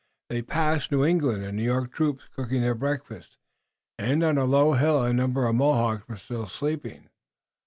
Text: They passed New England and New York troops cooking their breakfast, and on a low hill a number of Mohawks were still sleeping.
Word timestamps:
They 0.31 0.41
passed 0.41 0.91
New 0.91 1.05
England 1.05 1.43
and 1.45 1.55
New 1.55 1.61
York 1.63 1.93
troops 1.93 2.23
cooking 2.35 2.61
their 2.61 2.73
breakfast, 2.73 3.37
and 3.99 4.23
on 4.23 4.35
a 4.35 4.45
low 4.45 4.73
hill 4.73 5.03
a 5.03 5.13
number 5.13 5.45
of 5.45 5.53
Mohawks 5.53 6.07
were 6.07 6.17
still 6.17 6.47
sleeping. 6.47 7.09